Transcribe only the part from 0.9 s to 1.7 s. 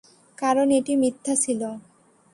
মিথ্যা ছিল।